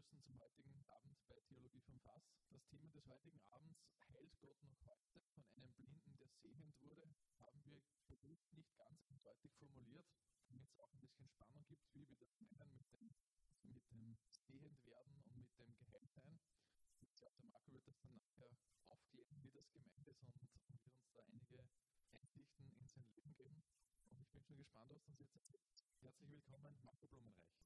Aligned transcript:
begrüßen 0.00 0.22
zum 0.24 0.40
heutigen 0.40 0.80
Abend 0.88 1.12
bei 1.28 1.36
Theologie 1.44 1.82
vom 1.84 2.00
Fass. 2.00 2.24
Das 2.48 2.64
Thema 2.68 2.90
des 2.90 3.06
heutigen 3.06 3.40
Abends, 3.52 3.84
heilt 4.08 4.32
Gott 4.40 4.56
noch 4.64 4.80
heute? 4.80 5.20
Von 5.34 5.44
einem 5.60 5.72
Blinden, 5.76 6.16
der 6.16 6.28
sehend 6.40 6.72
wurde, 6.80 7.12
haben 7.44 7.60
wir 7.64 7.82
bewusst 8.08 8.48
nicht 8.54 8.74
ganz 8.78 8.96
eindeutig 9.04 9.52
formuliert, 9.58 10.08
damit 10.48 10.70
es 10.70 10.78
auch 10.80 10.90
ein 10.94 11.00
bisschen 11.00 11.28
Spannung 11.28 11.66
gibt, 11.68 11.84
wie 11.92 12.08
wir 12.08 12.16
das 12.16 12.32
meinen 12.40 12.72
mit 12.80 12.88
dem, 12.88 13.12
mit 13.68 13.84
dem 13.92 14.16
Sehendwerden 14.48 15.20
und 15.20 15.36
mit 15.36 15.52
dem 15.58 15.68
Geheiltsein. 15.76 16.40
Ich 17.02 17.12
glaube, 17.20 17.36
der 17.36 17.44
Marco 17.44 17.72
wird 17.72 17.86
das 17.86 18.00
dann 18.00 18.16
nachher 18.16 18.56
aufklären, 18.88 19.36
wie 19.44 19.52
das 19.52 19.68
gemeint 19.68 20.08
ist 20.08 20.22
und, 20.24 20.32
und 20.64 20.80
wird 20.80 20.96
uns 20.96 21.12
da 21.12 21.20
einige 21.28 21.68
Einsichten 22.08 22.72
in 22.72 22.86
sein 22.88 23.04
Leben 23.12 23.34
geben. 23.36 23.62
Und 24.08 24.20
ich 24.20 24.30
bin 24.32 24.42
schon 24.48 24.56
gespannt, 24.56 24.88
was 24.88 25.04
uns 25.04 25.20
jetzt 25.20 25.34
erzählt. 25.36 25.68
Herzlich 26.00 26.30
willkommen, 26.30 26.80
Marco 26.80 27.06
Blumenreich. 27.06 27.60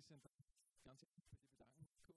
bisschen 0.00 0.22
ganz 0.22 0.40
herzlich 0.84 1.10
dir 1.28 1.36
bedanken, 1.52 1.84
Marco. 1.84 2.14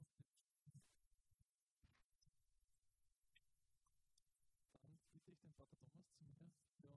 Dann 4.72 4.98
bitte 5.12 5.32
ich 5.32 5.40
den 5.42 5.52
Pater 5.54 5.76
Thomas 5.84 6.08
zu 6.16 6.24
mir. 6.24 6.48
Ja, 6.80 6.96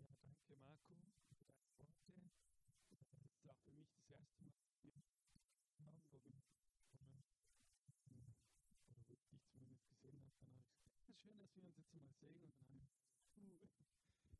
ja 0.00 0.08
danke 0.24 0.56
Marco 0.56 0.96
für 1.28 1.36
deine 1.36 1.60
Worte. 1.76 2.30
Das 2.88 3.28
ist 3.28 3.44
auch 3.44 3.60
für 3.66 3.72
mich 3.76 3.92
das 3.92 4.08
erste 4.08 4.44
Mal 4.44 4.54
wo 6.08 6.20
wir 6.24 6.40
kommen, 6.96 8.34
oder 8.88 9.02
wo 9.04 9.12
ich 9.12 9.26
dich 9.28 9.44
zumindest 9.52 9.86
gesehen 9.88 10.16
habe. 10.24 10.32
Dann 10.40 10.48
habe 10.48 10.64
ich 10.64 10.72
gesagt, 10.72 11.04
schön, 11.20 11.38
dass 11.38 11.54
wir 11.56 11.64
uns 11.64 11.76
jetzt 11.76 11.92
mal 11.92 12.08
sehen. 12.20 12.40
Und 12.40 12.56
dann 13.36 13.50
habe 13.52 13.64
ich, 13.66 13.76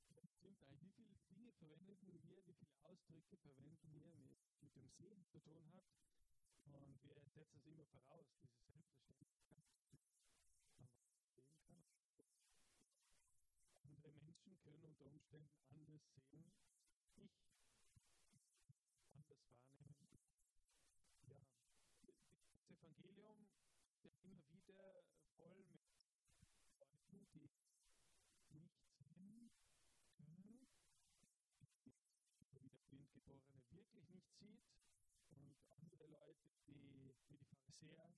uh, 0.08 0.24
stimmt 0.38 0.62
eigentlich, 0.62 0.80
wie 0.80 1.04
viele 1.04 1.18
Dinge 1.28 1.43
verwenden 1.58 2.12
wir, 2.12 2.44
wie 2.46 2.54
viele 2.54 2.78
Ausdrücke 2.82 3.36
verwenden 3.38 3.92
wir, 3.92 4.12
mit, 4.14 4.38
mit 4.60 4.74
dem 4.76 4.88
Sehen 4.90 5.24
zu 5.30 5.38
tun 5.40 5.72
hat. 5.72 5.84
Und 6.64 7.02
wir 7.04 7.20
setzen 7.34 7.58
es 7.58 7.66
immer 7.66 7.84
voraus, 7.86 8.26
diese 8.40 8.58
Selbstverständlichkeit. 8.64 9.64
Andere 13.82 14.12
Menschen 14.12 14.58
können 14.62 14.82
unter 14.82 15.06
Umständen 15.06 15.52
anders 15.68 16.02
sehen. 16.30 16.52
Ich 17.16 17.30
anders 19.12 19.44
wahrnehmen. 19.70 20.18
Ja, 21.28 21.40
das 22.02 22.18
Evangelium 22.68 23.46
ist 24.02 24.22
immer 24.24 24.42
wieder 24.50 25.04
voll 25.36 25.64
mit 25.70 25.80
Leuten, 26.78 27.16
die 27.20 27.38
nicht 27.38 27.54
sehen 32.90 33.06
können, 33.10 33.10
wie 33.10 33.20
der 33.20 33.93
Wirklich 34.06 34.38
nicht 34.38 34.38
sieht 34.38 34.60
und 35.30 35.56
andere 35.70 36.06
Leute, 36.08 36.44
die 36.66 37.14
wie 37.28 37.38
die 37.38 37.44
Pharisäer, 37.48 38.12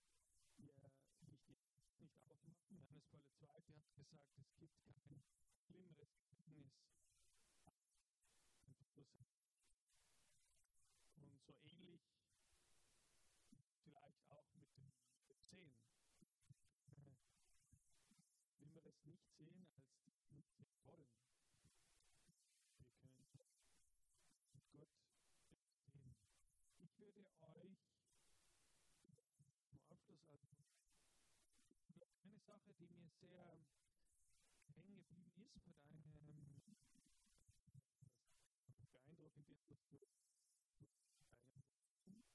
die 0.58 0.64
nicht, 0.64 1.60
nicht 1.98 2.26
aufmachen. 2.26 2.74
Johannes 2.74 3.30
Paul 3.38 3.62
II. 3.70 3.78
hat 3.92 3.94
gesagt, 3.94 4.26
es 4.36 4.56
gibt 4.58 4.74
kein 4.82 5.22
schlimmeres 5.62 6.10
Gefängnis 6.26 6.72
und 11.14 11.38
so 11.46 11.54
ähnlich 11.62 12.02
vielleicht 13.84 14.30
auch 14.30 14.48
mit 14.54 14.68
dem 14.76 14.90
Sehen. 15.50 15.72
Schlimmeres 18.58 19.04
nicht 19.04 19.24
sehen, 19.38 19.66
als 19.76 19.94
nicht 20.02 20.18
sehen 20.26 20.44
wollen. 20.82 21.06
Wir 22.82 22.90
können 22.90 23.18
mit 23.18 23.36
Gott 24.72 24.72
sehen. 24.72 24.96
Ich 26.78 26.98
würde 26.98 27.20
euch 27.54 27.78
zum 29.06 29.80
Abschluss 29.88 30.22
also 30.30 32.04
eine 32.22 32.55
Sache, 32.66 32.74
die 32.80 32.88
mir 32.88 33.08
sehr 33.20 33.62
hängen 34.74 35.06
geblieben 35.06 35.62
ist 35.70 35.78
bei 35.78 35.86
deinem 35.86 36.18
beeindruckend 38.90 39.68
ist, 42.04 42.34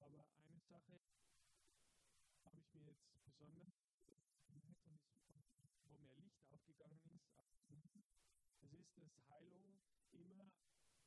aber 0.00 0.24
eine 0.40 0.60
Sache 0.60 1.00
habe 2.44 2.58
ich 2.60 2.72
mir 2.72 2.86
jetzt 2.86 3.12
besonders 3.12 3.74
gemerkt 4.48 4.86
und 4.86 5.04
ist, 5.28 5.76
wo 5.84 5.98
mir 5.98 6.16
Licht 6.16 6.40
aufgegangen 6.48 7.00
ist. 7.12 7.28
Es 8.62 8.72
ist, 8.72 8.96
dass 8.96 9.12
Heilung 9.28 9.78
immer 10.12 10.50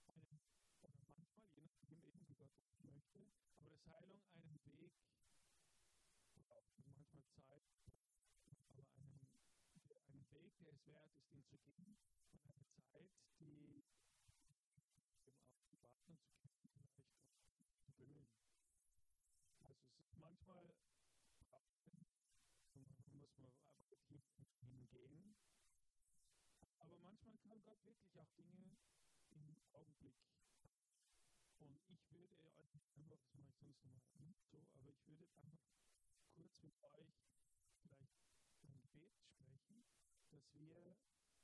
einen, 0.06 0.40
oder 0.84 1.02
manchmal, 1.18 1.46
je 1.56 1.64
nachdem 1.64 1.98
eben, 2.04 2.28
wie 2.28 2.36
Gott 2.36 2.54
möchte, 2.84 3.26
aber 3.58 3.72
dass 3.72 3.88
Heilung 3.90 4.22
einen 4.36 4.60
Weg 4.66 4.94
braucht 6.48 6.78
und 6.78 6.88
manchmal 6.92 7.24
Zeit, 7.48 7.64
aber 8.66 8.86
einen, 8.96 9.20
einen 10.08 10.26
Weg, 10.32 10.49
der 10.60 10.72
es 10.74 10.86
wert 10.86 11.06
ist, 11.08 11.34
ihn 11.34 11.44
zu 11.46 11.58
gehen 11.60 11.98
und 12.32 12.46
eine 12.46 12.66
Zeit, 12.92 13.10
die 13.40 13.84
um 14.46 15.84
auch 15.84 16.00
die 16.08 16.18
Partner 16.18 16.18
zu 16.56 16.68
kennen, 16.68 16.90
vielleicht 16.94 17.08
zu 17.86 17.92
bemühen. 17.94 18.28
Also 19.62 19.80
es 19.84 20.00
ist 20.00 20.18
manchmal 20.18 20.76
muss 24.10 24.26
man 24.34 24.42
aber 24.48 24.68
hingehen. 24.68 25.36
Aber 26.80 26.98
manchmal 27.00 27.38
kann 27.40 27.62
Gott 27.64 27.84
wirklich 27.86 28.18
auch 28.20 28.32
Dinge 28.38 28.78
im 29.32 29.58
Augenblick. 29.72 30.16
Und 31.60 31.80
ich 31.88 32.12
würde 32.12 32.34
euch 32.42 32.58
einfach, 32.60 32.82
das 33.10 33.34
mache 33.34 33.50
ich 33.50 33.58
sonst 33.60 33.84
nochmal 33.86 34.24
nicht 34.26 34.44
so, 34.50 34.68
aber 34.74 34.90
ich 34.90 35.08
würde 35.08 35.28
einfach 35.36 35.60
kurz 36.36 36.64
mit 36.64 36.74
euch 36.84 37.14
vielleicht 37.82 38.12
ein 38.64 38.80
Gebet 38.82 39.14
sprechen, 39.20 39.86
wir 40.54 40.96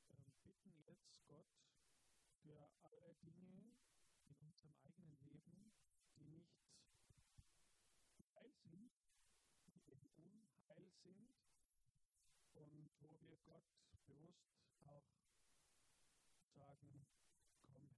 ähm, 0.09 0.33
bitten 0.43 0.73
jetzt 0.85 1.25
Gott 1.27 1.47
für 2.41 2.69
alle 2.81 3.15
Dinge 3.21 3.75
in 4.27 4.35
unserem 4.39 4.75
eigenen 4.83 5.17
Leben, 5.19 5.71
die 6.15 6.23
nicht 8.17 8.35
heil 8.35 8.51
sind, 8.63 8.91
die 9.67 9.91
eben 9.91 10.07
unheil 10.17 10.89
sind 11.03 11.29
und 12.53 12.89
wo 12.99 13.19
wir 13.21 13.37
Gott 13.45 13.65
bewusst 14.05 14.49
auch 14.79 15.05
sagen, 16.55 17.05
komm 17.61 17.89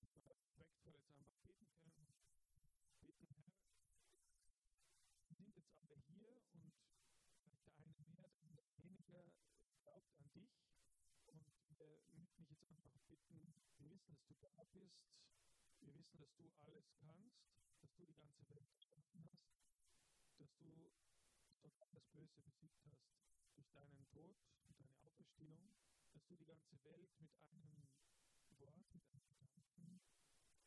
respektvoll 0.00 0.94
jetzt 0.96 1.12
einfach 1.12 1.36
beten 1.44 1.76
können. 1.84 2.16
Beten, 3.00 3.28
Herr, 3.36 3.52
wir 5.28 5.36
sind 5.36 5.52
jetzt 5.54 5.76
alle 5.76 6.00
hier 6.08 6.32
und 6.32 6.72
vielleicht 7.44 7.66
der 7.68 7.76
eine 7.76 8.00
mehr, 8.08 8.32
der 8.56 8.64
weniger 8.80 9.28
glaubt 9.84 10.08
an 10.16 10.24
dich. 10.32 10.56
Und 11.26 11.44
wir 11.68 12.00
möchten 12.16 12.44
dich 12.48 12.60
jetzt 12.60 12.72
einfach 12.72 12.96
bitten, 13.04 13.52
wir 13.76 13.90
wissen, 13.90 14.08
dass 14.08 14.24
du 14.24 14.34
da 14.40 14.64
bist, 14.72 14.96
wir 15.82 15.94
wissen, 15.94 16.18
dass 16.18 16.34
du 16.36 16.50
alles 16.62 16.86
kannst, 17.00 17.42
dass 17.80 17.92
du 17.96 18.06
die 18.06 18.14
ganze 18.14 18.48
Welt 18.48 18.70
geschaffen 18.74 19.26
hast, 19.32 19.50
dass 20.38 20.54
du 20.58 20.92
sogar 21.62 21.88
das 21.90 22.06
Böse 22.14 22.40
besiegt 22.42 22.78
hast 22.86 23.10
durch 23.56 23.68
deinen 23.72 24.06
Tod 24.10 24.36
und 24.68 24.78
deine 24.78 24.94
Auferstehung, 25.02 25.74
dass 26.14 26.24
du 26.26 26.36
die 26.36 26.44
ganze 26.44 26.78
Welt 26.84 27.10
mit 27.18 27.30
einem 27.38 27.66
Wort, 28.58 28.86
mit 28.94 29.14
einem 29.18 29.34
Gedanken 29.34 29.72
Leben 29.72 29.98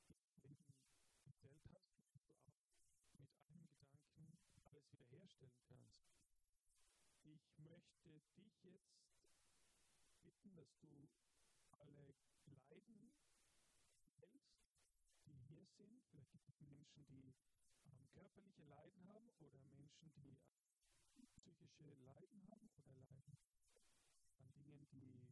gestellt 0.03 0.59
hast, 0.59 0.83
dass 1.23 1.39
du 1.39 1.47
auch 1.71 1.93
mit 3.15 3.31
einem 3.47 3.67
Gedanken 3.79 4.37
alles 4.67 4.91
wiederherstellen 4.91 5.61
kannst. 5.67 5.95
Ich 7.23 7.57
möchte 7.63 8.09
dich 8.09 8.37
jetzt 8.37 8.65
bitten, 10.21 10.55
dass 10.55 10.75
du 10.81 11.07
alle 11.79 12.15
Leiden 12.67 12.95
hältst, 14.17 14.64
sind. 15.73 16.01
Vielleicht 16.09 16.31
gibt 16.31 16.47
es 16.49 16.61
Menschen, 16.61 17.05
die 17.07 17.33
ähm, 17.85 18.07
körperliche 18.13 18.63
Leiden 18.63 19.07
haben 19.07 19.29
oder 19.39 19.59
Menschen, 19.59 20.11
die 20.15 20.37
äh, 21.17 21.25
psychische 21.37 21.93
Leiden 22.03 22.45
haben 22.47 22.69
oder 22.75 22.91
Leiden 22.91 23.23
an 24.37 24.51
Dingen, 24.53 24.87
die 24.91 25.25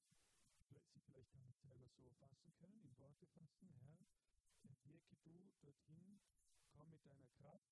sie 0.93 1.01
vielleicht 1.01 1.31
gar 1.31 1.43
nicht 1.43 1.61
selber 1.61 1.88
so 1.89 2.09
fassen 2.17 2.53
können, 2.59 2.81
in 2.81 2.97
Worte 2.97 3.27
fassen. 3.27 3.69
Herr, 3.77 4.77
wirke 4.86 5.15
du 5.23 5.51
dorthin, 5.61 6.19
komm 6.71 6.89
mit 6.89 7.05
deiner 7.05 7.27
Kraft, 7.38 7.69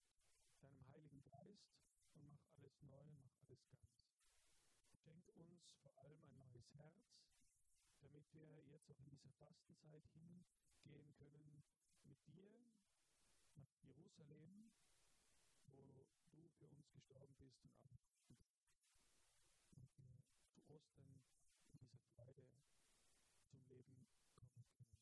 deinem 0.62 0.86
Heiligen 0.88 1.24
Geist 1.24 1.66
und 2.14 2.28
mach 2.30 2.46
alles 2.58 2.82
neu, 2.82 3.10
mach 3.22 3.36
alles 3.42 3.66
ganz. 3.70 3.90
Schenk 5.04 5.28
uns 5.36 5.62
vor 5.82 5.98
allem 5.98 6.22
ein 6.22 6.38
neues 6.38 6.68
Herz, 6.74 7.02
damit 8.02 8.26
wir 8.34 8.64
jetzt 8.70 8.90
auch 8.92 9.00
in 9.00 9.10
dieser 9.10 9.32
Fastenzeit 9.40 10.04
hingehen 10.14 10.46
können 10.84 11.72
hier 12.34 12.66
nach 13.56 13.72
Jerusalem, 13.82 14.72
wo 15.68 16.06
du 16.32 16.50
für 16.58 16.68
uns 16.68 16.90
gestorben 16.92 17.36
bist 17.38 17.66
und 19.72 19.90
ab 19.98 20.24
zu 20.54 20.62
Ostern 20.70 21.22
dieser 21.74 22.00
Freude 22.16 22.48
zum 23.50 23.68
Leben 23.68 24.08
kommen 24.34 24.52
können. 24.76 25.02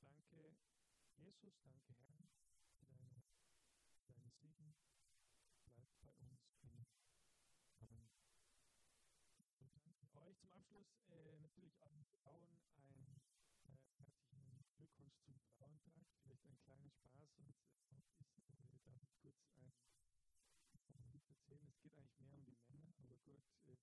Danke, 0.00 0.56
Jesus, 1.16 1.54
danke, 1.64 1.94
Herr, 2.06 2.28
für 2.78 2.86
deine, 2.86 3.22
deine 4.06 4.30
Segen. 4.40 4.74
Bleib 5.74 6.16
bei 6.16 6.24
uns. 6.24 6.38
Amen. 7.80 8.08
Und 9.68 9.86
danke 9.86 10.18
euch 10.20 10.38
zum 10.38 10.52
Abschluss 10.52 10.86
äh, 11.08 11.36
natürlich 11.40 11.80
an 11.82 12.04
Frauen 12.22 12.58
ein 12.76 13.43
ein 16.44 16.58
kleiner 16.60 16.90
Spaß 16.90 17.38
und 17.40 17.56
ist, 17.56 17.80
äh, 17.88 18.76
darf 18.84 19.00
ich 19.02 19.16
kurz 19.22 19.40
ein 19.56 19.72
erzählen. 21.30 21.64
Es 21.68 21.80
geht 21.80 21.96
eigentlich 21.96 22.20
mehr 22.20 22.36
um 22.36 22.44
die 22.44 22.56
Männer, 22.68 22.92
aber 23.00 23.16
gut, 23.24 23.44
äh, 23.64 23.76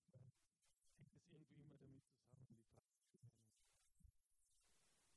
hängt 0.97 1.16
es 1.18 1.26
irgendwie 1.32 1.62
immer 1.62 1.78
damit 1.78 2.05
zusammen, 2.14 2.45
die 2.49 2.55
Frauen 2.62 2.86
und 2.86 3.01
Männer. 3.09 3.34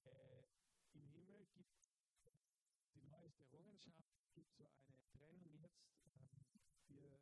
Äh, 0.05 0.49
Im 0.95 1.05
Himmel 1.13 1.45
gibt 1.53 1.69
die 2.95 3.05
neueste 3.09 3.45
Errungenschaft, 3.45 4.09
gibt 4.35 4.57
so 4.57 4.65
eine 4.65 4.97
Trennung 5.13 5.45
jetzt 5.61 5.85
ähm, 6.17 6.41
für 6.87 7.21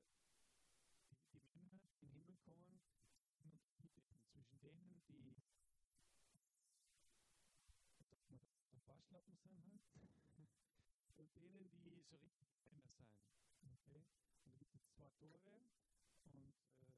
die, 1.02 1.26
die 1.32 1.42
Männer, 1.54 1.82
die 1.82 2.06
in 2.06 2.14
den 2.14 2.14
Himmel 2.14 2.36
kommen, 2.46 2.80
zwischen 4.30 4.60
denen, 4.60 5.02
die 5.08 5.34
Sind 9.24 9.38
halt, 9.46 10.48
und 11.16 11.36
denen, 11.36 11.70
die 11.70 12.02
so 12.10 12.16
richtig 12.16 12.48
Männer 12.66 12.90
sind. 12.96 13.08
Okay? 13.62 14.02
Und 14.44 14.50
da 14.50 14.58
gibt 14.58 14.74
es 14.74 14.82
zwei 14.96 15.08
Tore 15.18 15.38
und 16.24 16.54
äh, 16.82 16.90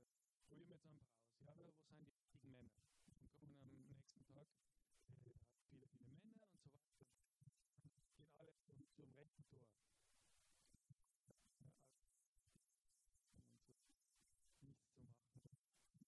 probieren 0.49 0.69
wir 0.69 0.77
jetzt 0.77 0.87
einfach 0.87 1.05
aus. 1.05 1.21
Ja, 1.41 1.53
wo 1.59 1.71
sind 1.71 2.01
die 2.01 2.05
richtigen 2.09 2.53
Männer? 2.53 2.73
Und 3.21 3.35
kommen 3.37 3.61
am 3.61 3.77
nächsten 3.85 4.25
Tag 4.25 4.49
äh, 5.09 5.37
viele, 5.69 5.87
viele 5.89 6.07
Männer 6.17 6.41
und 6.49 6.63
so 6.65 6.73
weiter. 6.73 7.07
Und 7.77 7.93
gehen 8.17 8.33
alle 8.39 8.55
zum, 8.65 8.87
zum 8.97 9.13
rechten 9.13 9.45
Tor. 9.51 9.69
Ja, 11.29 11.37
also, 11.37 11.77
nichts 14.63 14.89
zu 14.97 15.03
machen. 15.03 15.29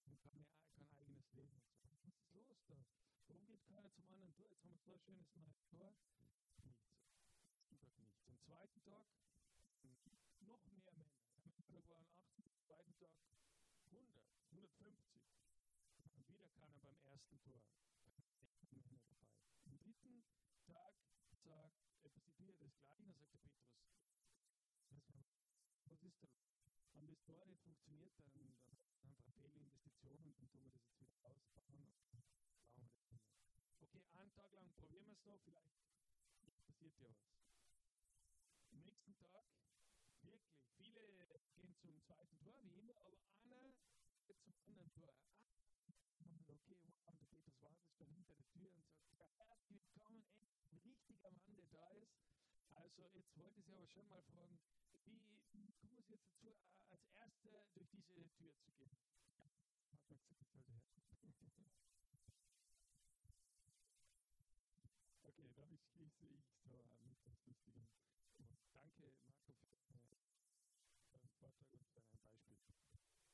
Und 0.03 0.21
kein, 0.23 0.45
kein 0.73 0.89
eigenes 0.97 1.31
Leben 1.33 1.53
und 1.53 1.77
so. 1.77 1.93
Was 2.01 2.17
ist 2.17 2.33
los 2.33 2.57
da? 2.65 2.85
Warum 3.27 3.45
geht 3.45 3.63
keiner 3.69 3.91
zum 3.93 4.07
anderen 4.07 4.33
Tor? 4.87 4.95
Jetzt 4.95 5.07
haben 5.07 5.19
wir 5.19 5.25
so 5.25 5.27
ein 5.27 5.27
schönes 5.27 5.43
neues 5.43 5.59
Tor. 5.67 5.93
Am 7.67 7.77
Tag 7.77 7.97
nichts. 7.99 8.23
Am 8.27 8.39
zweiten 8.39 8.81
Tag 8.83 9.03
noch 10.47 10.63
mehr 10.65 10.81
Männer. 10.87 11.11
Da 11.67 11.83
waren 11.89 12.07
80, 12.31 12.47
am 12.47 12.55
zweiten 12.63 12.95
Tag 12.95 13.19
100, 13.91 14.23
150. 14.51 15.03
Und 16.15 16.29
wieder 16.29 16.47
keiner 16.55 16.79
beim 16.79 16.95
ersten 17.03 17.37
Tor. 17.43 17.59
Am 19.65 19.77
dritten 19.77 20.23
Tag 20.65 20.95
sagt, 21.43 21.75
er 22.03 22.09
passiert 22.09 22.55
das 22.61 22.71
Gleiche, 22.79 23.27
dann 23.27 25.01
sagt 25.03 25.09
der 25.11 25.19
Petrus, 25.19 25.25
was 25.83 26.01
ist 26.01 26.23
da 26.23 26.31
los? 26.63 26.79
Wenn 26.93 27.07
das 27.07 27.21
Tor 27.25 27.45
nicht 27.45 27.61
funktioniert, 27.61 28.13
dann, 28.23 28.55
dann 29.03 29.11
einfach 29.11 29.35
Fehlinvestitionen 29.35 30.23
und 30.27 30.37
dann 30.39 30.47
tun 30.49 30.63
wir 30.63 30.71
das 30.71 30.85
jetzt 30.87 31.01
wieder 31.01 31.19
ausbauen 31.27 31.43
und 31.43 31.67
bauen 31.67 31.83
wir 31.83 31.91
das 31.91 32.07
nicht. 32.07 32.37
Okay, 33.79 34.01
einen 34.13 34.31
Tag 34.33 34.51
lang 34.53 34.69
probieren 34.75 35.05
wir 35.05 35.13
es 35.13 35.25
noch, 35.25 35.41
vielleicht 36.41 36.65
passiert 36.65 36.99
ja 36.99 37.07
was. 37.09 37.21
Am 38.71 38.79
nächsten 38.81 39.15
Tag, 39.17 39.45
wirklich, 40.21 40.65
viele 40.77 41.01
gehen 41.53 41.75
zum 41.81 42.01
zweiten 42.01 42.37
Tor, 42.39 42.59
wie 42.63 42.79
immer, 42.79 42.97
aber 43.05 43.21
einer 43.43 43.73
geht 44.25 44.41
zum 44.41 44.55
anderen 44.65 44.91
Tor. 44.93 45.13
Ah, 45.85 45.93
okay, 45.93 46.09
wow, 46.17 46.33
und 46.39 46.47
der 46.49 46.55
Petrus 46.57 46.95
wartet 47.03 47.29
schon 47.29 48.09
hinter 48.09 48.33
der 48.33 48.47
Tür 48.49 48.73
und 48.73 49.17
sagt, 49.17 49.37
ja, 49.37 49.45
herzlich 49.47 49.81
willkommen, 49.93 50.23
endlich 50.33 50.71
ein 50.71 50.79
richtiger 50.83 51.31
Mann, 51.31 51.55
der 51.55 51.69
da 51.69 51.87
ist. 51.93 52.17
Also 52.73 53.03
jetzt 53.13 53.37
wollte 53.37 53.59
ich 53.59 53.65
Sie 53.65 53.75
aber 53.75 53.87
schon 53.87 54.07
mal 54.07 54.23
fragen, 54.23 54.57
wie 55.05 55.37
kommen 55.45 55.71
Sie 55.81 55.93
jetzt 55.93 56.11
dazu, 56.11 56.55
als 56.89 57.03
Erster 57.13 57.61
durch 57.73 57.89
diese 57.91 58.25
Tür 58.37 58.53
zu 58.57 58.71
gehen? 58.73 58.97
Gesagt, 60.07 60.33
ich 61.23 61.35
sollte 61.37 61.45
her. 61.57 61.77
schätze 66.19 66.49
ich 66.49 66.55
so 66.63 66.75
an 66.75 67.37
Lustigen. 67.45 67.87
Und 68.39 68.49
danke, 68.73 69.07
Marco, 69.17 69.67
für 71.03 71.11
deinen 71.13 71.29
Vortrag 71.39 71.73
und 71.73 71.91
für 71.91 72.01
dein 72.01 72.67
Beispiel. 72.67 73.26